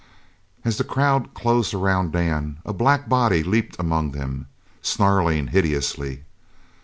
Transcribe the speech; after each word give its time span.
As 0.65 0.79
the 0.79 0.83
crowd 0.83 1.35
closed 1.35 1.75
around 1.75 2.11
Dan, 2.13 2.57
a 2.65 2.73
black 2.73 3.07
body 3.07 3.43
leaped 3.43 3.75
among 3.77 4.13
them, 4.13 4.47
snarling 4.81 5.49
hideously. 5.49 6.23